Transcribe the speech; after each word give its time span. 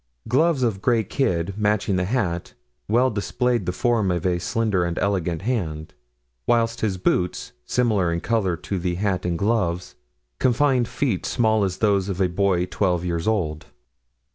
Gloves 0.27 0.63
of 0.63 0.81
gray 0.81 1.03
kid, 1.03 1.53
matching 1.57 1.95
the 1.95 2.05
hat, 2.05 2.55
well 2.87 3.11
displayed 3.11 3.67
the 3.67 3.71
form 3.71 4.09
of 4.09 4.25
a 4.25 4.39
slender 4.39 4.83
and 4.83 4.97
elegant 4.97 5.43
hand; 5.43 5.93
whilst 6.47 6.81
his 6.81 6.97
boots, 6.97 7.51
similar 7.67 8.11
in 8.11 8.19
color 8.19 8.57
to 8.57 8.79
the 8.79 8.95
hat 8.95 9.25
and 9.27 9.37
gloves, 9.37 9.93
confined 10.39 10.87
feet 10.87 11.23
small 11.27 11.63
as 11.63 11.77
those 11.77 12.09
of 12.09 12.19
a 12.19 12.27
boy 12.29 12.65
twelve 12.65 13.05
years 13.05 13.27
old. 13.27 13.67